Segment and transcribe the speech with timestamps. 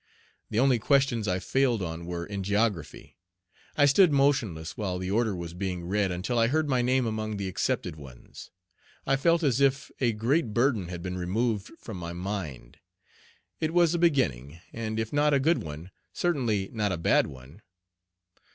[0.49, 3.19] The only questions I failed on were in geography.
[3.77, 7.37] I stood motionless while the order was being read until I heard my name among
[7.37, 8.49] the accepted ones.
[9.05, 12.79] I felt as if a great burden had been removed from my mind.
[13.59, 17.61] It was a beginning, and if not a good one, certainly not a bad one.